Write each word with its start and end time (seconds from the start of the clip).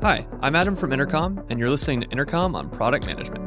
Hi, 0.00 0.28
I'm 0.42 0.54
Adam 0.54 0.76
from 0.76 0.92
Intercom, 0.92 1.44
and 1.50 1.58
you're 1.58 1.70
listening 1.70 2.02
to 2.02 2.08
Intercom 2.10 2.54
on 2.54 2.70
Product 2.70 3.04
Management. 3.04 3.44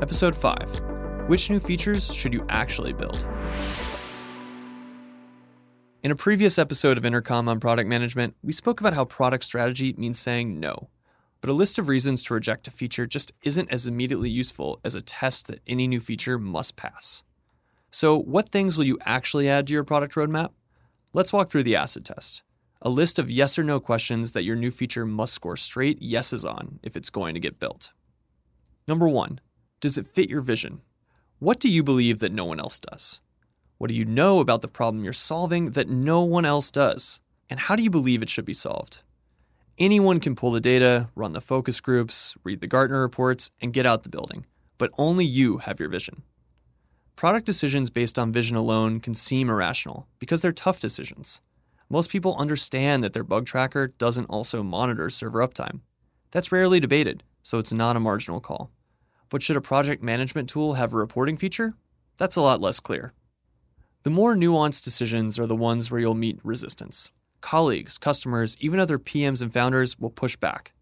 Episode 0.00 0.34
5 0.34 1.28
Which 1.28 1.48
new 1.50 1.60
features 1.60 2.12
should 2.12 2.32
you 2.32 2.44
actually 2.48 2.92
build? 2.92 3.24
In 6.02 6.10
a 6.10 6.16
previous 6.16 6.58
episode 6.58 6.98
of 6.98 7.04
Intercom 7.04 7.48
on 7.48 7.60
Product 7.60 7.88
Management, 7.88 8.34
we 8.42 8.52
spoke 8.52 8.80
about 8.80 8.94
how 8.94 9.04
product 9.04 9.44
strategy 9.44 9.94
means 9.96 10.18
saying 10.18 10.58
no. 10.58 10.90
But 11.40 11.50
a 11.50 11.52
list 11.52 11.78
of 11.78 11.86
reasons 11.86 12.24
to 12.24 12.34
reject 12.34 12.66
a 12.66 12.72
feature 12.72 13.06
just 13.06 13.30
isn't 13.44 13.70
as 13.70 13.86
immediately 13.86 14.30
useful 14.30 14.80
as 14.84 14.96
a 14.96 15.00
test 15.00 15.46
that 15.46 15.60
any 15.64 15.86
new 15.86 16.00
feature 16.00 16.40
must 16.40 16.74
pass. 16.74 17.22
So, 17.92 18.18
what 18.18 18.48
things 18.48 18.76
will 18.76 18.84
you 18.84 18.98
actually 19.06 19.48
add 19.48 19.68
to 19.68 19.72
your 19.74 19.84
product 19.84 20.16
roadmap? 20.16 20.50
Let's 21.12 21.32
walk 21.32 21.50
through 21.50 21.62
the 21.62 21.76
acid 21.76 22.04
test 22.04 22.42
a 22.82 22.88
list 22.88 23.18
of 23.18 23.30
yes 23.30 23.58
or 23.58 23.62
no 23.62 23.78
questions 23.78 24.32
that 24.32 24.44
your 24.44 24.56
new 24.56 24.70
feature 24.70 25.04
must 25.04 25.34
score 25.34 25.56
straight 25.56 26.00
yeses 26.00 26.44
on 26.44 26.80
if 26.82 26.96
it's 26.96 27.10
going 27.10 27.34
to 27.34 27.40
get 27.40 27.60
built. 27.60 27.92
Number 28.88 29.06
one, 29.06 29.40
does 29.80 29.98
it 29.98 30.06
fit 30.06 30.30
your 30.30 30.40
vision? 30.40 30.80
What 31.38 31.60
do 31.60 31.70
you 31.70 31.82
believe 31.82 32.20
that 32.20 32.32
no 32.32 32.46
one 32.46 32.58
else 32.58 32.80
does? 32.80 33.20
What 33.76 33.88
do 33.88 33.94
you 33.94 34.04
know 34.04 34.40
about 34.40 34.62
the 34.62 34.68
problem 34.68 35.04
you're 35.04 35.12
solving 35.12 35.72
that 35.72 35.88
no 35.88 36.22
one 36.22 36.44
else 36.44 36.70
does? 36.70 37.20
And 37.50 37.60
how 37.60 37.76
do 37.76 37.82
you 37.82 37.90
believe 37.90 38.22
it 38.22 38.30
should 38.30 38.44
be 38.44 38.54
solved? 38.54 39.02
Anyone 39.78 40.20
can 40.20 40.34
pull 40.34 40.52
the 40.52 40.60
data, 40.60 41.08
run 41.14 41.32
the 41.32 41.40
focus 41.40 41.80
groups, 41.80 42.34
read 42.44 42.60
the 42.60 42.66
Gartner 42.66 43.00
reports, 43.00 43.50
and 43.60 43.72
get 43.72 43.86
out 43.86 44.02
the 44.02 44.10
building, 44.10 44.46
but 44.78 44.90
only 44.96 45.24
you 45.24 45.58
have 45.58 45.80
your 45.80 45.88
vision. 45.88 46.22
Product 47.16 47.44
decisions 47.44 47.90
based 47.90 48.18
on 48.18 48.32
vision 48.32 48.56
alone 48.56 49.00
can 49.00 49.14
seem 49.14 49.50
irrational 49.50 50.06
because 50.18 50.40
they're 50.42 50.52
tough 50.52 50.80
decisions. 50.80 51.42
Most 51.92 52.08
people 52.08 52.36
understand 52.36 53.02
that 53.02 53.14
their 53.14 53.24
bug 53.24 53.46
tracker 53.46 53.88
doesn't 53.88 54.26
also 54.26 54.62
monitor 54.62 55.10
server 55.10 55.40
uptime. 55.40 55.80
That's 56.30 56.52
rarely 56.52 56.78
debated, 56.78 57.24
so 57.42 57.58
it's 57.58 57.72
not 57.72 57.96
a 57.96 58.00
marginal 58.00 58.40
call. 58.40 58.70
But 59.28 59.42
should 59.42 59.56
a 59.56 59.60
project 59.60 60.00
management 60.00 60.48
tool 60.48 60.74
have 60.74 60.94
a 60.94 60.96
reporting 60.96 61.36
feature? 61.36 61.74
That's 62.16 62.36
a 62.36 62.42
lot 62.42 62.60
less 62.60 62.78
clear. 62.78 63.12
The 64.04 64.10
more 64.10 64.36
nuanced 64.36 64.84
decisions 64.84 65.36
are 65.36 65.48
the 65.48 65.56
ones 65.56 65.90
where 65.90 65.98
you'll 65.98 66.14
meet 66.14 66.38
resistance. 66.44 67.10
Colleagues, 67.40 67.98
customers, 67.98 68.56
even 68.60 68.78
other 68.78 68.98
PMs 68.98 69.42
and 69.42 69.52
founders 69.52 69.98
will 69.98 70.10
push 70.10 70.36
back. 70.36 70.72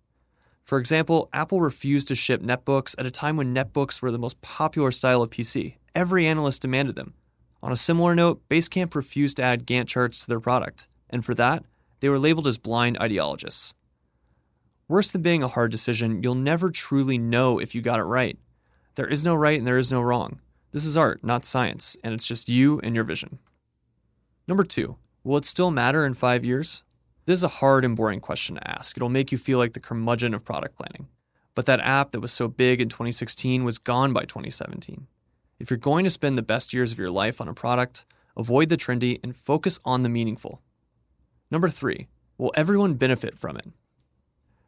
For 0.65 0.79
example, 0.79 1.31
Apple 1.33 1.63
refused 1.63 2.09
to 2.09 2.15
ship 2.15 2.43
netbooks 2.43 2.95
at 2.99 3.07
a 3.07 3.11
time 3.11 3.39
when 3.39 3.55
netbooks 3.55 4.03
were 4.03 4.11
the 4.11 4.19
most 4.19 4.39
popular 4.43 4.91
style 4.91 5.23
of 5.23 5.31
PC. 5.31 5.77
Every 5.95 6.27
analyst 6.27 6.61
demanded 6.61 6.97
them. 6.97 7.15
On 7.63 7.73
a 7.73 7.77
similar 7.77 8.15
note, 8.15 8.43
Basecamp 8.51 8.95
refused 8.95 9.39
to 9.39 9.43
add 9.43 9.67
Gantt 9.67 9.87
charts 9.87 10.21
to 10.21 10.27
their 10.27 10.39
product 10.39 10.87
and 11.11 11.25
for 11.25 11.35
that, 11.35 11.65
they 12.01 12.09
were 12.09 12.19
labeled 12.19 12.47
as 12.47 12.59
blind 12.59 12.99
ideologists. 12.99 13.75
Worse 14.89 15.11
than 15.11 15.23
being 15.23 15.43
a 15.43 15.49
hard 15.49 15.71
decision, 15.71 16.23
you'll 16.23 16.35
never 16.35 16.71
truly 16.71 17.19
know 17.19 17.59
if 17.59 17.75
you 17.75 17.83
got 17.83 17.99
it 17.99 18.05
right. 18.05 18.39
There 18.95 19.07
is 19.07 19.23
no 19.23 19.35
right 19.35 19.59
and 19.59 19.67
there 19.67 19.79
is 19.79 19.93
no 19.93 20.01
wrong. 20.01 20.41
This 20.73 20.85
is 20.85 20.97
art, 20.97 21.23
not 21.23 21.45
science, 21.45 21.97
and 22.03 22.15
it's 22.15 22.27
just 22.27 22.49
you 22.49 22.81
and 22.81 22.95
your 22.95 23.05
vision. 23.05 23.39
Number 24.47 24.65
two, 24.65 24.97
will 25.25 25.37
it 25.37 25.45
still 25.45 25.71
matter 25.71 26.07
in 26.07 26.15
five 26.15 26.45
years? 26.45 26.83
This 27.27 27.41
is 27.41 27.45
a 27.45 27.49
hard 27.49 27.85
and 27.85 27.95
boring 27.95 28.21
question 28.21 28.57
to 28.57 28.71
ask. 28.71 28.97
It'll 28.97 29.11
make 29.11 29.31
you 29.31 29.37
feel 29.37 29.59
like 29.59 29.75
the 29.75 29.81
curmudgeon 29.81 30.33
of 30.33 30.45
product 30.45 30.77
planning. 30.77 31.09
But 31.55 31.67
that 31.67 31.81
app 31.81 32.13
that 32.13 32.21
was 32.21 32.33
so 32.33 32.49
big 32.49 32.81
in 32.81 32.89
2016 32.89 33.65
was 33.65 33.77
gone 33.77 34.13
by 34.13 34.25
2017. 34.25 35.07
If 35.59 35.71
you're 35.71 35.77
going 35.77 36.05
to 36.05 36.11
spend 36.11 36.39
the 36.39 36.43
best 36.43 36.73
years 36.73 36.93
of 36.93 36.99
your 36.99 37.11
life 37.11 37.41
on 37.41 37.49
a 37.49 37.53
product, 37.53 38.05
avoid 38.37 38.69
the 38.69 38.77
trendy 38.77 39.21
and 39.23 39.37
focus 39.37 39.79
on 39.85 40.03
the 40.03 40.09
meaningful. 40.09 40.63
Number 41.51 41.71
three, 41.71 42.09
will 42.37 42.53
everyone 42.55 42.95
benefit 42.95 43.39
from 43.39 43.57
it? 43.57 43.69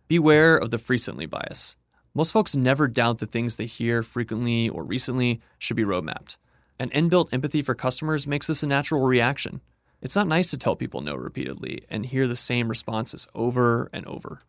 Beware 0.09 0.57
of 0.57 0.71
the 0.71 0.79
frequently 0.79 1.27
bias. 1.27 1.77
Most 2.15 2.33
folks 2.33 2.57
never 2.57 2.89
doubt 2.89 3.19
the 3.19 3.27
things 3.27 3.57
they 3.57 3.67
hear 3.67 4.03
frequently 4.03 4.69
or 4.69 4.83
recently 4.83 5.41
should 5.59 5.77
be 5.77 5.85
roadmapped. 5.85 6.39
An 6.79 6.89
inbuilt 6.91 7.33
empathy 7.33 7.61
for 7.61 7.75
customers 7.75 8.27
makes 8.27 8.47
this 8.47 8.63
a 8.63 8.67
natural 8.67 9.03
reaction. 9.03 9.61
It's 10.01 10.17
not 10.17 10.27
nice 10.27 10.51
to 10.51 10.59
tell 10.59 10.75
people 10.75 11.03
no 11.03 11.15
repeatedly 11.15 11.83
and 11.91 12.07
hear 12.07 12.27
the 12.27 12.35
same 12.35 12.69
responses 12.69 13.29
over 13.35 13.91
and 13.93 14.07
over. 14.07 14.41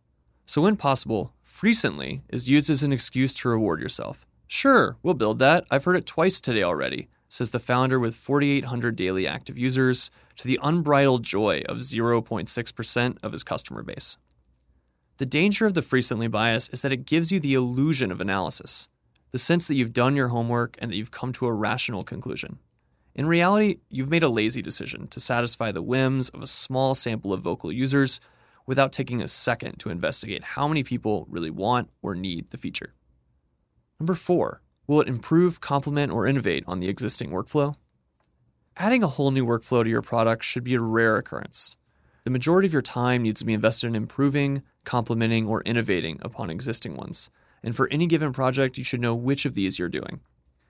So, 0.45 0.61
when 0.61 0.77
possible, 0.77 1.33
frequently 1.43 2.21
is 2.29 2.49
used 2.49 2.69
as 2.69 2.81
an 2.81 2.93
excuse 2.93 3.33
to 3.35 3.49
reward 3.49 3.81
yourself. 3.81 4.25
Sure, 4.47 4.97
we'll 5.03 5.13
build 5.13 5.39
that. 5.39 5.65
I've 5.69 5.83
heard 5.83 5.97
it 5.97 6.05
twice 6.05 6.39
today 6.39 6.63
already 6.63 7.09
says 7.31 7.51
the 7.51 7.59
founder 7.59 7.97
with 7.97 8.13
4,800 8.15 8.95
daily 8.95 9.25
active 9.25 9.57
users, 9.57 10.11
to 10.41 10.47
the 10.47 10.59
unbridled 10.63 11.21
joy 11.21 11.61
of 11.69 11.77
0.6% 11.77 13.17
of 13.21 13.31
his 13.31 13.43
customer 13.43 13.83
base. 13.83 14.17
The 15.17 15.25
danger 15.27 15.67
of 15.67 15.75
the 15.75 15.83
frequently 15.83 16.27
bias 16.27 16.67
is 16.69 16.81
that 16.81 16.91
it 16.91 17.05
gives 17.05 17.31
you 17.31 17.39
the 17.39 17.53
illusion 17.53 18.11
of 18.11 18.19
analysis, 18.19 18.89
the 19.29 19.37
sense 19.37 19.67
that 19.67 19.75
you've 19.75 19.93
done 19.93 20.15
your 20.15 20.29
homework 20.29 20.77
and 20.79 20.91
that 20.91 20.95
you've 20.95 21.11
come 21.11 21.31
to 21.33 21.45
a 21.45 21.53
rational 21.53 22.01
conclusion. 22.01 22.57
In 23.13 23.27
reality, 23.27 23.81
you've 23.91 24.09
made 24.09 24.23
a 24.23 24.29
lazy 24.29 24.63
decision 24.63 25.07
to 25.09 25.19
satisfy 25.19 25.71
the 25.71 25.83
whims 25.83 26.29
of 26.29 26.41
a 26.41 26.47
small 26.47 26.95
sample 26.95 27.33
of 27.33 27.41
vocal 27.41 27.71
users 27.71 28.19
without 28.65 28.91
taking 28.91 29.21
a 29.21 29.27
second 29.27 29.77
to 29.77 29.91
investigate 29.91 30.43
how 30.43 30.67
many 30.67 30.81
people 30.81 31.27
really 31.29 31.51
want 31.51 31.91
or 32.01 32.15
need 32.15 32.49
the 32.49 32.57
feature. 32.57 32.95
Number 33.99 34.15
four, 34.15 34.63
Will 34.91 34.99
it 34.99 35.07
improve, 35.07 35.61
complement, 35.61 36.11
or 36.11 36.27
innovate 36.27 36.65
on 36.67 36.81
the 36.81 36.89
existing 36.89 37.29
workflow? 37.29 37.75
Adding 38.77 39.03
a 39.03 39.07
whole 39.07 39.31
new 39.31 39.45
workflow 39.45 39.83
to 39.83 39.89
your 39.89 40.01
product 40.01 40.43
should 40.43 40.63
be 40.63 40.75
a 40.75 40.79
rare 40.79 41.17
occurrence. 41.17 41.75
The 42.23 42.31
majority 42.31 42.67
of 42.67 42.73
your 42.73 42.81
time 42.81 43.23
needs 43.23 43.41
to 43.41 43.45
be 43.45 43.53
invested 43.53 43.87
in 43.87 43.95
improving, 43.95 44.63
complementing, 44.85 45.45
or 45.45 45.61
innovating 45.63 46.19
upon 46.21 46.49
existing 46.49 46.95
ones. 46.95 47.29
And 47.63 47.75
for 47.75 47.89
any 47.91 48.07
given 48.07 48.31
project, 48.31 48.77
you 48.77 48.83
should 48.83 49.01
know 49.01 49.13
which 49.13 49.45
of 49.45 49.55
these 49.55 49.77
you're 49.77 49.89
doing. 49.89 50.21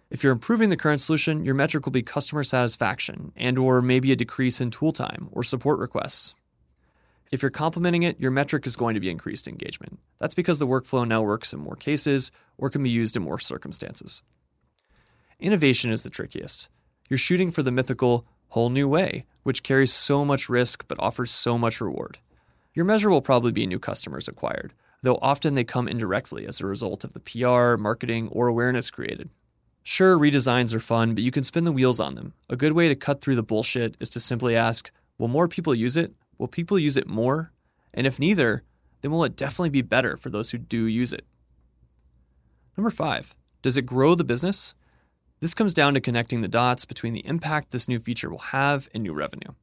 If 0.09 0.23
you're 0.23 0.34
improving 0.34 0.69
the 0.69 0.78
current 0.78 1.00
solution, 1.00 1.45
your 1.45 1.53
metric 1.53 1.85
will 1.85 1.91
be 1.91 2.01
customer 2.01 2.44
satisfaction 2.44 3.31
and 3.35 3.57
or 3.57 3.81
maybe 3.81 4.11
a 4.11 4.16
decrease 4.16 4.59
in 4.59 4.72
tool 4.72 4.91
time 4.91 5.29
or 5.31 5.44
support 5.44 5.79
requests. 5.79 6.34
If 7.31 7.41
you're 7.41 7.51
complementing 7.51 8.03
it, 8.03 8.19
your 8.19 8.31
metric 8.31 8.66
is 8.66 8.75
going 8.75 8.95
to 8.95 9.00
be 9.00 9.09
increased 9.09 9.47
engagement. 9.47 10.00
That's 10.17 10.34
because 10.34 10.59
the 10.59 10.67
workflow 10.67 11.07
now 11.07 11.22
works 11.22 11.53
in 11.53 11.59
more 11.59 11.78
cases 11.78 12.31
or 12.57 12.69
can 12.69 12.84
be 12.84 12.90
used 12.90 13.16
in 13.16 13.23
more 13.23 13.40
circumstances. 13.40 14.22
Innovation 15.40 15.91
is 15.91 16.03
the 16.03 16.09
trickiest. 16.09 16.67
You're 17.11 17.17
shooting 17.17 17.51
for 17.51 17.61
the 17.61 17.72
mythical 17.72 18.25
whole 18.47 18.69
new 18.69 18.88
way, 18.88 19.25
which 19.44 19.63
carries 19.63 19.91
so 19.91 20.23
much 20.23 20.47
risk 20.47 20.85
but 20.88 20.97
offers 20.97 21.29
so 21.29 21.57
much 21.57 21.81
reward. 21.81 22.19
Your 22.73 22.85
measure 22.85 23.09
will 23.09 23.22
probably 23.22 23.51
be 23.51 23.67
new 23.67 23.79
customers 23.79 24.29
acquired, 24.29 24.72
though 25.03 25.19
often 25.22 25.53
they 25.53 25.66
come 25.66 25.89
indirectly 25.89 26.47
as 26.47 26.61
a 26.61 26.66
result 26.66 27.03
of 27.03 27.11
the 27.11 27.19
PR, 27.19 27.75
marketing, 27.75 28.29
or 28.29 28.47
awareness 28.47 28.89
created. 28.89 29.29
Sure, 29.83 30.17
redesigns 30.17 30.73
are 30.73 30.79
fun, 30.79 31.13
but 31.13 31.25
you 31.25 31.31
can 31.31 31.44
spin 31.44 31.66
the 31.66 31.73
wheels 31.73 31.99
on 31.99 32.16
them. 32.16 32.31
A 32.49 32.55
good 32.55 32.72
way 32.72 32.88
to 32.88 32.95
cut 32.95 33.19
through 33.19 33.35
the 33.35 33.43
bullshit 33.43 33.97
is 33.99 34.09
to 34.11 34.22
simply 34.22 34.55
ask 34.55 34.89
Will 35.17 35.28
more 35.28 35.49
people 35.49 35.75
use 35.75 35.97
it? 35.97 36.13
Will 36.38 36.47
people 36.47 36.79
use 36.79 36.95
it 36.95 37.09
more? 37.09 37.51
And 37.93 38.07
if 38.07 38.19
neither, 38.19 38.63
then 39.01 39.11
will 39.11 39.25
it 39.25 39.35
definitely 39.35 39.69
be 39.69 39.81
better 39.81 40.16
for 40.16 40.29
those 40.29 40.51
who 40.51 40.57
do 40.57 40.85
use 40.85 41.11
it? 41.11 41.25
Number 42.78 42.89
five, 42.89 43.35
does 43.61 43.75
it 43.75 43.85
grow 43.85 44.16
the 44.16 44.23
business? 44.23 44.75
This 45.41 45.56
comes 45.56 45.74
down 45.74 45.96
to 45.96 46.02
connecting 46.02 46.41
the 46.41 46.47
dots 46.47 46.85
between 46.85 47.13
the 47.13 47.25
impact 47.25 47.72
this 47.72 47.88
new 47.88 47.97
feature 47.97 48.29
will 48.29 48.38
have 48.38 48.88
and 48.94 49.02
new 49.02 49.12
revenue. 49.12 49.53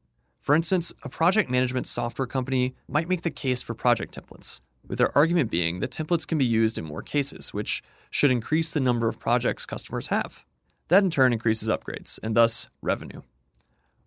For 0.41 0.56
instance, 0.56 0.93
a 1.05 1.09
project 1.09 1.49
management 1.49 1.87
software 1.87 2.27
company 2.27 2.75
might 2.89 3.09
make 3.09 3.22
the 3.22 3.31
case 3.31 3.62
for 3.62 3.75
project 3.75 4.12
templates, 4.12 4.61
with 4.84 4.99
their 4.99 5.16
argument 5.16 5.53
being 5.53 5.78
that 5.78 5.93
templates 5.93 6.27
can 6.27 6.37
be 6.37 6.44
used 6.44 6.78
in 6.78 6.84
more 6.84 7.03
cases, 7.03 7.55
which 7.55 7.81
should 8.11 8.33
increase 8.33 8.72
the 8.72 8.81
number 8.81 9.06
of 9.06 9.21
projects 9.21 9.66
customers 9.66 10.09
have. 10.09 10.44
That 10.89 11.05
in 11.05 11.11
turn 11.11 11.33
increases 11.33 11.69
upgrades 11.69 12.19
and 12.25 12.34
thus 12.34 12.69
revenue. 12.83 13.22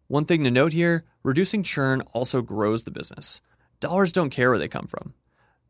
One 0.09 0.25
thing 0.25 0.43
to 0.43 0.51
note 0.51 0.73
here 0.73 1.05
reducing 1.23 1.63
churn 1.63 2.01
also 2.11 2.41
grows 2.41 2.83
the 2.83 2.91
business. 2.91 3.39
Dollars 3.79 4.11
don't 4.11 4.29
care 4.29 4.49
where 4.49 4.59
they 4.59 4.67
come 4.67 4.87
from. 4.87 5.13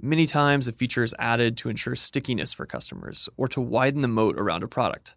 Many 0.02 0.26
times, 0.26 0.68
a 0.68 0.72
feature 0.72 1.04
is 1.04 1.14
added 1.20 1.58
to 1.58 1.70
ensure 1.70 1.96
stickiness 1.96 2.54
for 2.54 2.66
customers 2.66 3.30
or 3.38 3.48
to 3.50 3.62
widen 3.62 4.02
the 4.02 4.08
moat 4.08 4.36
around 4.40 4.64
a 4.64 4.68
product. 4.68 5.14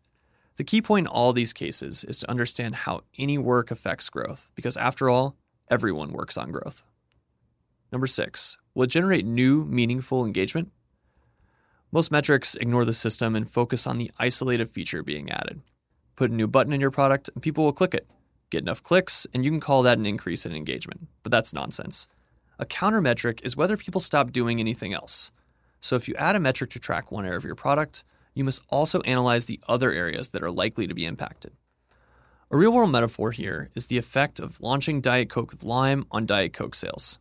The 0.57 0.65
key 0.65 0.81
point 0.81 1.05
in 1.05 1.13
all 1.13 1.33
these 1.33 1.53
cases 1.53 2.05
is 2.05 2.19
to 2.21 2.31
understand 2.31 2.75
how 2.75 3.03
any 3.19 3.39
work 3.39 3.71
affects 3.71 4.09
growth, 4.09 4.49
because 4.55 4.77
after 4.77 5.11
all, 5.11 5.37
everyone 5.69 6.13
works 6.13 6.37
on 6.37 6.53
growth. 6.53 6.85
Number 7.91 8.07
six, 8.07 8.57
will 8.75 8.85
it 8.85 8.91
generate 8.91 9.27
new, 9.27 9.65
meaningful 9.65 10.25
engagement? 10.25 10.71
Most 11.91 12.11
metrics 12.11 12.55
ignore 12.55 12.85
the 12.85 12.93
system 12.93 13.35
and 13.35 13.51
focus 13.51 13.87
on 13.87 13.99
the 13.99 14.11
isolated 14.19 14.71
feature 14.71 15.03
being 15.03 15.31
added. 15.31 15.61
Put 16.17 16.31
a 16.31 16.35
new 16.35 16.47
button 16.47 16.73
in 16.73 16.81
your 16.81 16.91
product, 16.91 17.31
and 17.35 17.43
people 17.43 17.65
will 17.65 17.73
click 17.73 17.95
it 17.95 18.07
get 18.51 18.63
enough 18.63 18.83
clicks, 18.83 19.27
and 19.35 19.45
you 19.45 19.51
can 19.51 19.59
call 19.59 19.83
that 19.83 19.99
an 19.99 20.07
increase 20.07 20.47
in 20.47 20.55
engagement. 20.55 21.09
But 21.25 21.33
that's 21.33 21.53
nonsense. 21.53 22.07
A 22.59 22.67
counter 22.67 23.01
metric 23.01 23.41
is 23.43 23.57
whether 23.57 23.77
people 23.77 24.01
stop 24.01 24.31
doing 24.31 24.61
anything 24.61 24.93
else. 24.95 25.33
So 25.81 25.97
if 25.97 26.07
you 26.07 26.15
add 26.15 26.37
a 26.37 26.41
metric 26.41 26.71
to 26.71 26.79
track 26.79 27.11
one 27.11 27.25
area 27.25 27.37
of 27.37 27.45
your 27.45 27.57
product, 27.57 28.05
you 28.35 28.45
must 28.45 28.63
also 28.69 29.01
analyze 29.03 29.47
the 29.47 29.61
other 29.69 29.93
areas 29.93 30.31
that 30.31 30.43
are 30.43 30.51
likely 30.51 30.87
to 30.87 30.95
be 30.95 31.07
impacted. 31.07 31.53
A 32.51 32.57
real 32.57 32.73
world 32.73 32.91
metaphor 32.91 33.33
here 33.33 33.71
is 33.75 33.87
the 33.87 33.99
effect 33.99 34.39
of 34.39 34.61
launching 34.61 35.01
Diet 35.01 35.31
Coke 35.31 35.51
with 35.51 35.65
lime 35.65 36.07
on 36.11 36.27
Diet 36.27 36.53
Coke 36.53 36.75
sales. 36.75 37.19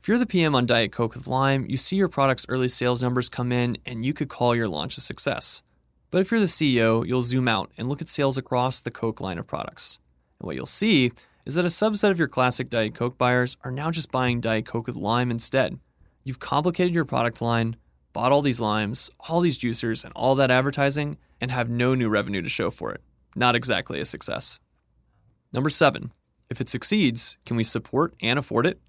If 0.00 0.08
you're 0.08 0.16
the 0.16 0.24
PM 0.24 0.54
on 0.54 0.64
Diet 0.64 0.92
Coke 0.92 1.14
with 1.14 1.26
Lime, 1.26 1.66
you 1.68 1.76
see 1.76 1.96
your 1.96 2.08
product's 2.08 2.46
early 2.48 2.70
sales 2.70 3.02
numbers 3.02 3.28
come 3.28 3.52
in 3.52 3.76
and 3.84 4.02
you 4.02 4.14
could 4.14 4.30
call 4.30 4.56
your 4.56 4.66
launch 4.66 4.96
a 4.96 5.02
success. 5.02 5.62
But 6.10 6.22
if 6.22 6.30
you're 6.30 6.40
the 6.40 6.46
CEO, 6.46 7.06
you'll 7.06 7.20
zoom 7.20 7.46
out 7.46 7.70
and 7.76 7.86
look 7.86 8.00
at 8.00 8.08
sales 8.08 8.38
across 8.38 8.80
the 8.80 8.90
Coke 8.90 9.20
line 9.20 9.36
of 9.36 9.46
products. 9.46 9.98
And 10.38 10.46
what 10.46 10.56
you'll 10.56 10.64
see 10.64 11.12
is 11.44 11.54
that 11.54 11.66
a 11.66 11.68
subset 11.68 12.10
of 12.10 12.18
your 12.18 12.28
classic 12.28 12.70
Diet 12.70 12.94
Coke 12.94 13.18
buyers 13.18 13.58
are 13.62 13.70
now 13.70 13.90
just 13.90 14.10
buying 14.10 14.40
Diet 14.40 14.64
Coke 14.64 14.86
with 14.86 14.96
lime 14.96 15.30
instead. 15.30 15.78
You've 16.24 16.38
complicated 16.38 16.94
your 16.94 17.04
product 17.04 17.42
line, 17.42 17.76
bought 18.12 18.32
all 18.32 18.42
these 18.42 18.60
limes, 18.60 19.10
all 19.28 19.40
these 19.40 19.58
juicers, 19.58 20.04
and 20.04 20.12
all 20.14 20.34
that 20.36 20.50
advertising, 20.50 21.16
and 21.40 21.50
have 21.50 21.68
no 21.68 21.94
new 21.94 22.08
revenue 22.08 22.42
to 22.42 22.48
show 22.48 22.70
for 22.70 22.92
it. 22.92 23.00
Not 23.34 23.54
exactly 23.54 24.00
a 24.00 24.04
success. 24.04 24.58
Number 25.52 25.70
seven, 25.70 26.12
if 26.48 26.60
it 26.60 26.68
succeeds, 26.68 27.38
can 27.46 27.56
we 27.56 27.64
support 27.64 28.14
and 28.20 28.38
afford 28.38 28.66
it? 28.66 28.80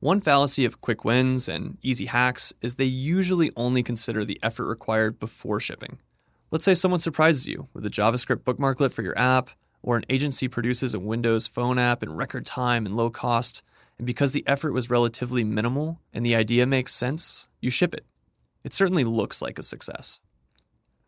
One 0.00 0.20
fallacy 0.20 0.64
of 0.64 0.80
quick 0.80 1.04
wins 1.04 1.48
and 1.48 1.76
easy 1.82 2.06
hacks 2.06 2.52
is 2.60 2.74
they 2.74 2.84
usually 2.84 3.50
only 3.56 3.82
consider 3.82 4.24
the 4.24 4.38
effort 4.42 4.66
required 4.66 5.18
before 5.18 5.60
shipping. 5.60 5.98
Let's 6.50 6.64
say 6.64 6.74
someone 6.74 7.00
surprises 7.00 7.46
you 7.46 7.68
with 7.74 7.84
a 7.84 7.90
JavaScript 7.90 8.42
bookmarklet 8.44 8.92
for 8.92 9.02
your 9.02 9.18
app, 9.18 9.50
or 9.82 9.96
an 9.96 10.06
agency 10.08 10.48
produces 10.48 10.94
a 10.94 11.00
Windows 11.00 11.46
phone 11.46 11.78
app 11.78 12.02
in 12.02 12.14
record 12.14 12.46
time 12.46 12.86
and 12.86 12.96
low 12.96 13.10
cost, 13.10 13.62
and 13.98 14.06
because 14.06 14.32
the 14.32 14.46
effort 14.46 14.72
was 14.72 14.88
relatively 14.88 15.44
minimal 15.44 16.00
and 16.12 16.24
the 16.24 16.36
idea 16.36 16.64
makes 16.64 16.94
sense, 16.94 17.48
you 17.60 17.68
ship 17.68 17.92
it. 17.92 18.06
It 18.68 18.74
certainly 18.74 19.04
looks 19.04 19.40
like 19.40 19.58
a 19.58 19.62
success. 19.62 20.20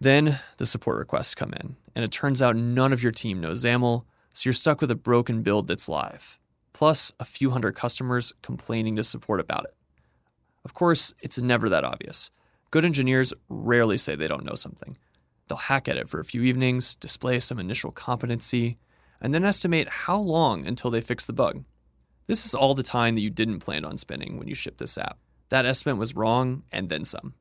Then 0.00 0.40
the 0.56 0.64
support 0.64 0.96
requests 0.96 1.34
come 1.34 1.52
in, 1.52 1.76
and 1.94 2.02
it 2.02 2.10
turns 2.10 2.40
out 2.40 2.56
none 2.56 2.90
of 2.90 3.02
your 3.02 3.12
team 3.12 3.38
knows 3.38 3.64
XAML, 3.64 4.06
so 4.32 4.48
you're 4.48 4.54
stuck 4.54 4.80
with 4.80 4.90
a 4.90 4.94
broken 4.94 5.42
build 5.42 5.68
that's 5.68 5.86
live, 5.86 6.38
plus 6.72 7.12
a 7.20 7.26
few 7.26 7.50
hundred 7.50 7.74
customers 7.76 8.32
complaining 8.40 8.96
to 8.96 9.04
support 9.04 9.40
about 9.40 9.64
it. 9.64 9.74
Of 10.64 10.72
course, 10.72 11.12
it's 11.20 11.38
never 11.42 11.68
that 11.68 11.84
obvious. 11.84 12.30
Good 12.70 12.86
engineers 12.86 13.34
rarely 13.50 13.98
say 13.98 14.14
they 14.14 14.26
don't 14.26 14.46
know 14.46 14.54
something. 14.54 14.96
They'll 15.46 15.58
hack 15.58 15.86
at 15.86 15.98
it 15.98 16.08
for 16.08 16.18
a 16.18 16.24
few 16.24 16.40
evenings, 16.40 16.94
display 16.94 17.40
some 17.40 17.58
initial 17.58 17.92
competency, 17.92 18.78
and 19.20 19.34
then 19.34 19.44
estimate 19.44 19.90
how 19.90 20.18
long 20.18 20.66
until 20.66 20.90
they 20.90 21.02
fix 21.02 21.26
the 21.26 21.34
bug. 21.34 21.62
This 22.26 22.46
is 22.46 22.54
all 22.54 22.74
the 22.74 22.82
time 22.82 23.16
that 23.16 23.20
you 23.20 23.28
didn't 23.28 23.58
plan 23.58 23.84
on 23.84 23.98
spending 23.98 24.38
when 24.38 24.48
you 24.48 24.54
shipped 24.54 24.78
this 24.78 24.96
app. 24.96 25.18
That 25.50 25.66
estimate 25.66 25.98
was 25.98 26.16
wrong, 26.16 26.62
and 26.72 26.88
then 26.88 27.04
some. 27.04 27.34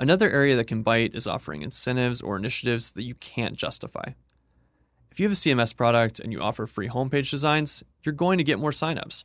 Another 0.00 0.30
area 0.30 0.54
that 0.54 0.68
can 0.68 0.82
bite 0.82 1.14
is 1.14 1.26
offering 1.26 1.62
incentives 1.62 2.20
or 2.20 2.36
initiatives 2.36 2.92
that 2.92 3.02
you 3.02 3.16
can't 3.16 3.56
justify. 3.56 4.12
If 5.10 5.18
you 5.18 5.24
have 5.24 5.32
a 5.32 5.34
CMS 5.34 5.74
product 5.76 6.20
and 6.20 6.32
you 6.32 6.38
offer 6.38 6.66
free 6.66 6.88
homepage 6.88 7.30
designs, 7.30 7.82
you're 8.04 8.12
going 8.12 8.38
to 8.38 8.44
get 8.44 8.60
more 8.60 8.70
signups. 8.70 9.24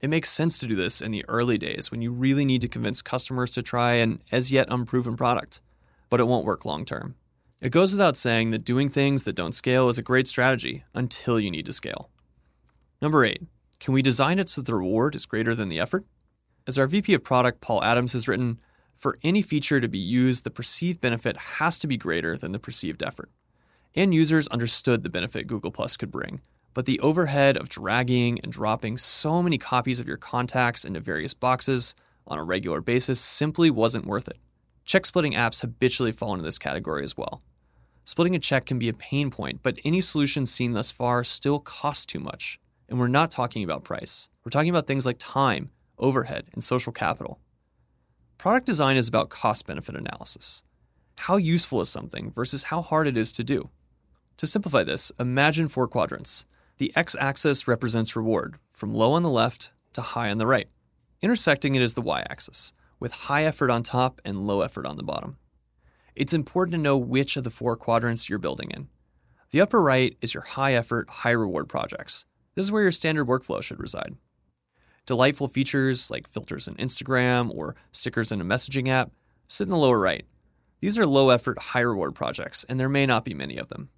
It 0.00 0.10
makes 0.10 0.30
sense 0.30 0.58
to 0.58 0.66
do 0.68 0.76
this 0.76 1.00
in 1.00 1.10
the 1.10 1.24
early 1.26 1.58
days 1.58 1.90
when 1.90 2.02
you 2.02 2.12
really 2.12 2.44
need 2.44 2.60
to 2.60 2.68
convince 2.68 3.02
customers 3.02 3.50
to 3.52 3.62
try 3.62 3.94
an 3.94 4.22
as 4.30 4.52
yet 4.52 4.68
unproven 4.70 5.16
product, 5.16 5.60
but 6.08 6.20
it 6.20 6.28
won't 6.28 6.44
work 6.44 6.64
long 6.64 6.84
term. 6.84 7.16
It 7.60 7.72
goes 7.72 7.90
without 7.90 8.16
saying 8.16 8.50
that 8.50 8.64
doing 8.64 8.88
things 8.88 9.24
that 9.24 9.34
don't 9.34 9.54
scale 9.54 9.88
is 9.88 9.98
a 9.98 10.02
great 10.02 10.28
strategy 10.28 10.84
until 10.94 11.40
you 11.40 11.50
need 11.50 11.66
to 11.66 11.72
scale. 11.72 12.10
Number 13.02 13.24
eight, 13.24 13.42
can 13.80 13.94
we 13.94 14.02
design 14.02 14.38
it 14.38 14.48
so 14.48 14.60
the 14.60 14.76
reward 14.76 15.16
is 15.16 15.26
greater 15.26 15.54
than 15.54 15.70
the 15.70 15.80
effort? 15.80 16.04
As 16.66 16.78
our 16.78 16.86
VP 16.86 17.14
of 17.14 17.24
product, 17.24 17.60
Paul 17.60 17.82
Adams, 17.82 18.12
has 18.12 18.28
written, 18.28 18.60
for 18.96 19.18
any 19.22 19.42
feature 19.42 19.80
to 19.80 19.88
be 19.88 19.98
used, 19.98 20.44
the 20.44 20.50
perceived 20.50 21.00
benefit 21.00 21.36
has 21.36 21.78
to 21.80 21.86
be 21.86 21.96
greater 21.96 22.36
than 22.36 22.52
the 22.52 22.58
perceived 22.58 23.02
effort. 23.02 23.30
End 23.94 24.14
users 24.14 24.48
understood 24.48 25.02
the 25.02 25.10
benefit 25.10 25.46
Google 25.46 25.70
Plus 25.70 25.96
could 25.96 26.10
bring, 26.10 26.40
but 26.74 26.86
the 26.86 27.00
overhead 27.00 27.56
of 27.56 27.68
dragging 27.68 28.38
and 28.40 28.52
dropping 28.52 28.98
so 28.98 29.42
many 29.42 29.58
copies 29.58 30.00
of 30.00 30.08
your 30.08 30.16
contacts 30.16 30.84
into 30.84 31.00
various 31.00 31.34
boxes 31.34 31.94
on 32.26 32.38
a 32.38 32.44
regular 32.44 32.80
basis 32.80 33.20
simply 33.20 33.70
wasn't 33.70 34.06
worth 34.06 34.28
it. 34.28 34.38
Check 34.84 35.06
splitting 35.06 35.32
apps 35.32 35.60
habitually 35.60 36.12
fall 36.12 36.32
into 36.32 36.44
this 36.44 36.58
category 36.58 37.04
as 37.04 37.16
well. 37.16 37.42
Splitting 38.04 38.36
a 38.36 38.38
check 38.38 38.66
can 38.66 38.78
be 38.78 38.88
a 38.88 38.94
pain 38.94 39.30
point, 39.30 39.60
but 39.62 39.78
any 39.84 40.00
solution 40.00 40.46
seen 40.46 40.72
thus 40.72 40.90
far 40.90 41.24
still 41.24 41.58
costs 41.58 42.06
too 42.06 42.20
much. 42.20 42.60
And 42.88 42.98
we're 42.98 43.08
not 43.08 43.32
talking 43.32 43.64
about 43.64 43.82
price. 43.82 44.28
We're 44.44 44.50
talking 44.50 44.70
about 44.70 44.86
things 44.86 45.04
like 45.04 45.16
time, 45.18 45.70
overhead, 45.98 46.46
and 46.52 46.62
social 46.62 46.92
capital. 46.92 47.40
Product 48.38 48.66
design 48.66 48.98
is 48.98 49.08
about 49.08 49.30
cost 49.30 49.66
benefit 49.66 49.96
analysis. 49.96 50.62
How 51.16 51.36
useful 51.36 51.80
is 51.80 51.88
something 51.88 52.30
versus 52.30 52.64
how 52.64 52.82
hard 52.82 53.06
it 53.06 53.16
is 53.16 53.32
to 53.32 53.42
do? 53.42 53.70
To 54.36 54.46
simplify 54.46 54.84
this, 54.84 55.10
imagine 55.18 55.68
four 55.68 55.88
quadrants. 55.88 56.44
The 56.76 56.92
x 56.94 57.16
axis 57.18 57.66
represents 57.66 58.14
reward, 58.14 58.58
from 58.70 58.92
low 58.92 59.12
on 59.12 59.22
the 59.22 59.30
left 59.30 59.72
to 59.94 60.02
high 60.02 60.30
on 60.30 60.36
the 60.36 60.46
right. 60.46 60.68
Intersecting 61.22 61.74
it 61.74 61.82
is 61.82 61.94
the 61.94 62.02
y 62.02 62.20
axis, 62.28 62.74
with 63.00 63.12
high 63.12 63.44
effort 63.44 63.70
on 63.70 63.82
top 63.82 64.20
and 64.22 64.46
low 64.46 64.60
effort 64.60 64.84
on 64.84 64.98
the 64.98 65.02
bottom. 65.02 65.38
It's 66.14 66.34
important 66.34 66.72
to 66.72 66.78
know 66.78 66.98
which 66.98 67.38
of 67.38 67.44
the 67.44 67.50
four 67.50 67.74
quadrants 67.74 68.28
you're 68.28 68.38
building 68.38 68.70
in. 68.70 68.88
The 69.50 69.62
upper 69.62 69.80
right 69.80 70.14
is 70.20 70.34
your 70.34 70.42
high 70.42 70.74
effort, 70.74 71.08
high 71.08 71.30
reward 71.30 71.70
projects. 71.70 72.26
This 72.54 72.66
is 72.66 72.72
where 72.72 72.82
your 72.82 72.92
standard 72.92 73.26
workflow 73.26 73.62
should 73.62 73.80
reside. 73.80 74.14
Delightful 75.06 75.48
features 75.48 76.10
like 76.10 76.28
filters 76.28 76.66
in 76.66 76.74
Instagram 76.74 77.54
or 77.54 77.76
stickers 77.92 78.32
in 78.32 78.40
a 78.40 78.44
messaging 78.44 78.88
app 78.88 79.12
sit 79.46 79.64
in 79.64 79.70
the 79.70 79.76
lower 79.76 79.98
right. 79.98 80.26
These 80.80 80.98
are 80.98 81.06
low 81.06 81.30
effort, 81.30 81.58
high 81.58 81.80
reward 81.80 82.14
projects, 82.14 82.64
and 82.68 82.78
there 82.78 82.88
may 82.88 83.06
not 83.06 83.24
be 83.24 83.32
many 83.32 83.56
of 83.56 83.68
them. 83.68 83.88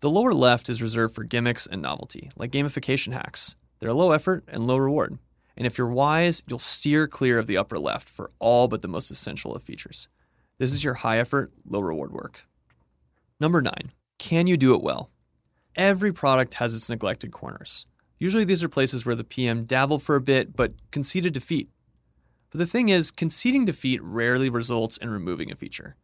The 0.00 0.10
lower 0.10 0.34
left 0.34 0.68
is 0.68 0.82
reserved 0.82 1.14
for 1.14 1.24
gimmicks 1.24 1.66
and 1.66 1.80
novelty, 1.80 2.30
like 2.36 2.50
gamification 2.50 3.12
hacks. 3.12 3.54
They're 3.78 3.94
low 3.94 4.12
effort 4.12 4.44
and 4.48 4.66
low 4.66 4.76
reward. 4.76 5.18
And 5.56 5.66
if 5.66 5.78
you're 5.78 5.88
wise, 5.88 6.42
you'll 6.46 6.58
steer 6.58 7.06
clear 7.06 7.38
of 7.38 7.46
the 7.46 7.56
upper 7.56 7.78
left 7.78 8.08
for 8.10 8.30
all 8.38 8.66
but 8.66 8.82
the 8.82 8.88
most 8.88 9.10
essential 9.10 9.54
of 9.54 9.62
features. 9.62 10.08
This 10.58 10.72
is 10.72 10.82
your 10.82 10.94
high 10.94 11.18
effort, 11.18 11.52
low 11.66 11.80
reward 11.80 12.12
work. 12.12 12.46
Number 13.38 13.62
nine, 13.62 13.92
can 14.18 14.46
you 14.46 14.56
do 14.56 14.74
it 14.74 14.82
well? 14.82 15.10
Every 15.76 16.12
product 16.12 16.54
has 16.54 16.74
its 16.74 16.90
neglected 16.90 17.30
corners. 17.30 17.86
Usually 18.20 18.44
these 18.44 18.62
are 18.62 18.68
places 18.68 19.04
where 19.04 19.14
the 19.16 19.24
PM 19.24 19.64
dabbled 19.64 20.02
for 20.02 20.14
a 20.14 20.20
bit 20.20 20.54
but 20.54 20.74
conceded 20.92 21.32
defeat. 21.32 21.70
But 22.50 22.58
the 22.58 22.66
thing 22.66 22.90
is, 22.90 23.10
conceding 23.10 23.64
defeat 23.64 24.02
rarely 24.02 24.50
results 24.50 24.98
in 24.98 25.08
removing 25.08 25.50
a 25.50 25.56
feature. 25.56 25.96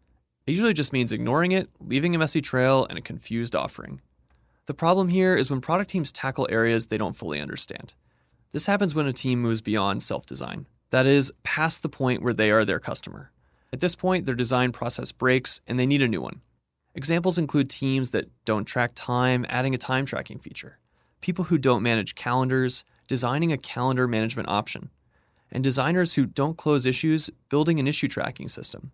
It 0.47 0.53
usually 0.53 0.73
just 0.73 0.93
means 0.93 1.13
ignoring 1.13 1.53
it, 1.53 1.69
leaving 1.79 2.15
a 2.15 2.19
messy 2.19 2.41
trail, 2.41 2.87
and 2.87 2.97
a 2.97 3.03
confused 3.03 3.55
offering. 3.55 4.01
The 4.65 4.75
problem 4.75 5.09
here 5.09 5.37
is 5.37 5.51
when 5.51 5.61
product 5.61 5.91
teams 5.91 6.11
tackle 6.11 6.49
areas 6.51 6.87
they 6.87 6.97
don't 6.97 7.17
fully 7.17 7.41
understand. 7.41 7.95
This 8.53 8.67
happens 8.67 8.95
when 8.95 9.07
a 9.07 9.13
team 9.13 9.43
moves 9.43 9.61
beyond 9.61 10.03
self 10.03 10.25
design, 10.25 10.67
that 10.91 11.05
is, 11.05 11.33
past 11.43 11.83
the 11.83 11.89
point 11.89 12.23
where 12.23 12.33
they 12.33 12.51
are 12.51 12.65
their 12.65 12.81
customer. 12.81 13.31
At 13.73 13.81
this 13.81 13.95
point, 13.95 14.25
their 14.25 14.35
design 14.35 14.73
process 14.73 15.13
breaks 15.13 15.61
and 15.67 15.79
they 15.79 15.87
need 15.87 16.03
a 16.03 16.09
new 16.09 16.23
one. 16.23 16.41
Examples 16.95 17.37
include 17.37 17.69
teams 17.69 18.13
that 18.13 18.31
don't 18.47 18.65
track 18.65 18.93
time, 18.95 19.45
adding 19.51 19.75
a 19.75 19.79
time 19.79 20.07
tracking 20.07 20.39
feature, 20.39 20.79
people 21.21 21.45
who 21.45 21.59
don't 21.59 21.83
manage 21.83 22.15
calendars, 22.15 22.85
designing 23.09 23.53
a 23.53 23.59
calendar 23.59 24.07
management 24.07 24.49
option, 24.49 24.91
and 25.51 25.63
designers 25.63 26.15
who 26.15 26.27
don't 26.27 26.57
close 26.57 26.87
issues, 26.87 27.31
building 27.49 27.79
an 27.79 27.87
issue 27.87 28.09
tracking 28.09 28.49
system. 28.49 28.93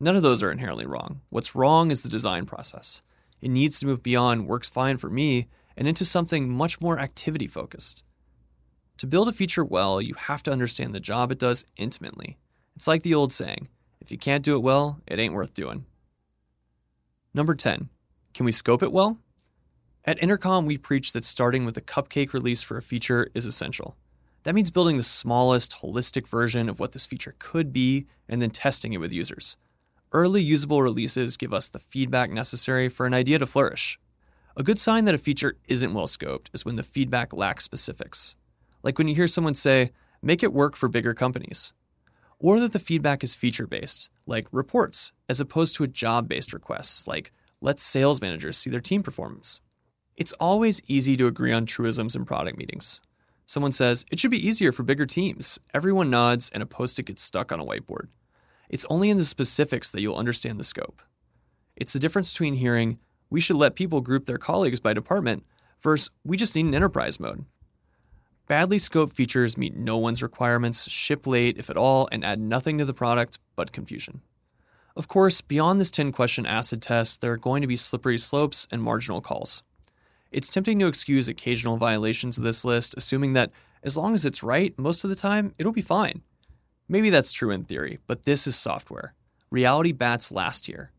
None 0.00 0.16
of 0.16 0.22
those 0.22 0.42
are 0.42 0.50
inherently 0.50 0.86
wrong. 0.86 1.20
What's 1.28 1.54
wrong 1.54 1.90
is 1.90 2.02
the 2.02 2.08
design 2.08 2.46
process. 2.46 3.02
It 3.40 3.50
needs 3.50 3.80
to 3.80 3.86
move 3.86 4.02
beyond 4.02 4.46
works 4.46 4.68
fine 4.68 4.96
for 4.96 5.10
me 5.10 5.48
and 5.76 5.86
into 5.86 6.04
something 6.04 6.48
much 6.48 6.80
more 6.80 6.98
activity 6.98 7.46
focused. 7.46 8.04
To 8.98 9.06
build 9.06 9.28
a 9.28 9.32
feature 9.32 9.64
well, 9.64 10.00
you 10.02 10.14
have 10.14 10.42
to 10.44 10.52
understand 10.52 10.94
the 10.94 11.00
job 11.00 11.30
it 11.30 11.38
does 11.38 11.64
intimately. 11.76 12.36
It's 12.74 12.88
like 12.88 13.02
the 13.02 13.14
old 13.14 13.32
saying 13.32 13.68
if 14.00 14.10
you 14.10 14.18
can't 14.18 14.44
do 14.44 14.54
it 14.54 14.62
well, 14.62 15.00
it 15.06 15.18
ain't 15.18 15.34
worth 15.34 15.54
doing. 15.54 15.84
Number 17.34 17.54
10. 17.54 17.88
Can 18.34 18.46
we 18.46 18.52
scope 18.52 18.82
it 18.82 18.92
well? 18.92 19.18
At 20.04 20.22
Intercom, 20.22 20.64
we 20.64 20.78
preach 20.78 21.12
that 21.12 21.24
starting 21.24 21.64
with 21.64 21.76
a 21.76 21.82
cupcake 21.82 22.32
release 22.32 22.62
for 22.62 22.78
a 22.78 22.82
feature 22.82 23.30
is 23.34 23.46
essential. 23.46 23.96
That 24.44 24.54
means 24.54 24.70
building 24.70 24.96
the 24.96 25.02
smallest, 25.02 25.76
holistic 25.82 26.26
version 26.28 26.68
of 26.68 26.80
what 26.80 26.92
this 26.92 27.04
feature 27.04 27.34
could 27.38 27.72
be 27.72 28.06
and 28.28 28.40
then 28.40 28.50
testing 28.50 28.92
it 28.92 28.98
with 28.98 29.12
users. 29.12 29.56
Early 30.12 30.42
usable 30.42 30.82
releases 30.82 31.36
give 31.36 31.52
us 31.52 31.68
the 31.68 31.80
feedback 31.80 32.30
necessary 32.30 32.88
for 32.88 33.04
an 33.04 33.12
idea 33.12 33.38
to 33.38 33.46
flourish. 33.46 33.98
A 34.56 34.62
good 34.62 34.78
sign 34.78 35.04
that 35.04 35.14
a 35.14 35.18
feature 35.18 35.56
isn't 35.66 35.92
well 35.92 36.06
scoped 36.06 36.46
is 36.54 36.64
when 36.64 36.76
the 36.76 36.82
feedback 36.82 37.32
lacks 37.34 37.64
specifics. 37.64 38.36
Like 38.82 38.96
when 38.96 39.08
you 39.08 39.14
hear 39.14 39.28
someone 39.28 39.54
say, 39.54 39.90
make 40.22 40.42
it 40.42 40.54
work 40.54 40.76
for 40.76 40.88
bigger 40.88 41.12
companies. 41.12 41.74
Or 42.38 42.60
that 42.60 42.72
the 42.72 42.78
feedback 42.78 43.22
is 43.22 43.34
feature 43.34 43.66
based, 43.66 44.08
like 44.26 44.46
reports, 44.52 45.12
as 45.28 45.40
opposed 45.40 45.74
to 45.76 45.84
a 45.84 45.88
job 45.88 46.28
based 46.28 46.52
request, 46.52 47.06
like 47.06 47.32
let 47.60 47.80
sales 47.80 48.22
managers 48.22 48.56
see 48.56 48.70
their 48.70 48.80
team 48.80 49.02
performance. 49.02 49.60
It's 50.18 50.32
always 50.32 50.82
easy 50.88 51.16
to 51.16 51.28
agree 51.28 51.52
on 51.52 51.64
truisms 51.64 52.16
in 52.16 52.24
product 52.24 52.58
meetings. 52.58 53.00
Someone 53.46 53.70
says, 53.70 54.04
it 54.10 54.18
should 54.18 54.32
be 54.32 54.48
easier 54.48 54.72
for 54.72 54.82
bigger 54.82 55.06
teams. 55.06 55.60
Everyone 55.72 56.10
nods 56.10 56.50
and 56.52 56.60
a 56.60 56.66
post 56.66 56.98
it 56.98 57.04
gets 57.04 57.22
stuck 57.22 57.52
on 57.52 57.60
a 57.60 57.64
whiteboard. 57.64 58.08
It's 58.68 58.84
only 58.90 59.10
in 59.10 59.18
the 59.18 59.24
specifics 59.24 59.90
that 59.90 60.00
you'll 60.00 60.16
understand 60.16 60.58
the 60.58 60.64
scope. 60.64 61.02
It's 61.76 61.92
the 61.92 62.00
difference 62.00 62.32
between 62.32 62.54
hearing, 62.54 62.98
we 63.30 63.40
should 63.40 63.54
let 63.54 63.76
people 63.76 64.00
group 64.00 64.24
their 64.24 64.38
colleagues 64.38 64.80
by 64.80 64.92
department, 64.92 65.46
versus 65.80 66.10
we 66.24 66.36
just 66.36 66.56
need 66.56 66.66
an 66.66 66.74
enterprise 66.74 67.20
mode. 67.20 67.44
Badly 68.48 68.78
scoped 68.78 69.12
features 69.12 69.56
meet 69.56 69.76
no 69.76 69.98
one's 69.98 70.20
requirements, 70.20 70.90
ship 70.90 71.28
late, 71.28 71.58
if 71.58 71.70
at 71.70 71.76
all, 71.76 72.08
and 72.10 72.24
add 72.24 72.40
nothing 72.40 72.78
to 72.78 72.84
the 72.84 72.92
product 72.92 73.38
but 73.54 73.70
confusion. 73.70 74.22
Of 74.96 75.06
course, 75.06 75.42
beyond 75.42 75.78
this 75.78 75.92
10 75.92 76.10
question 76.10 76.44
acid 76.44 76.82
test, 76.82 77.20
there 77.20 77.30
are 77.30 77.36
going 77.36 77.62
to 77.62 77.68
be 77.68 77.76
slippery 77.76 78.18
slopes 78.18 78.66
and 78.72 78.82
marginal 78.82 79.20
calls. 79.20 79.62
It's 80.30 80.50
tempting 80.50 80.78
to 80.80 80.86
excuse 80.86 81.26
occasional 81.28 81.78
violations 81.78 82.36
of 82.36 82.44
this 82.44 82.64
list, 82.64 82.94
assuming 82.96 83.32
that 83.32 83.50
as 83.82 83.96
long 83.96 84.12
as 84.12 84.24
it's 84.24 84.42
right, 84.42 84.78
most 84.78 85.02
of 85.02 85.10
the 85.10 85.16
time, 85.16 85.54
it'll 85.56 85.72
be 85.72 85.80
fine. 85.80 86.22
Maybe 86.88 87.08
that's 87.08 87.32
true 87.32 87.50
in 87.50 87.64
theory, 87.64 87.98
but 88.06 88.24
this 88.24 88.46
is 88.46 88.56
software. 88.56 89.14
Reality 89.50 89.92
bats 89.92 90.30
last 90.30 90.68
year. 90.68 90.92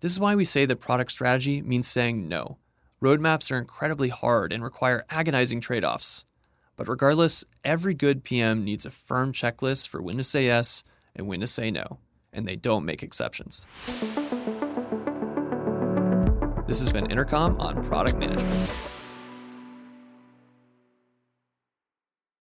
This 0.00 0.12
is 0.12 0.20
why 0.20 0.34
we 0.34 0.44
say 0.44 0.64
that 0.64 0.76
product 0.76 1.12
strategy 1.12 1.60
means 1.60 1.88
saying 1.88 2.26
no. 2.26 2.56
Roadmaps 3.02 3.50
are 3.50 3.58
incredibly 3.58 4.08
hard 4.08 4.52
and 4.52 4.62
require 4.62 5.04
agonizing 5.10 5.60
trade 5.60 5.84
offs. 5.84 6.24
But 6.76 6.88
regardless, 6.88 7.44
every 7.62 7.92
good 7.92 8.24
PM 8.24 8.64
needs 8.64 8.86
a 8.86 8.90
firm 8.90 9.32
checklist 9.32 9.88
for 9.88 10.00
when 10.00 10.16
to 10.16 10.24
say 10.24 10.46
yes 10.46 10.82
and 11.14 11.26
when 11.26 11.40
to 11.40 11.46
say 11.46 11.70
no, 11.70 11.98
and 12.32 12.48
they 12.48 12.56
don't 12.56 12.86
make 12.86 13.02
exceptions. 13.02 13.66
This 16.70 16.78
has 16.78 16.92
been 16.92 17.10
Intercom 17.10 17.60
on 17.60 17.82
product 17.82 18.16
management. 18.16 18.89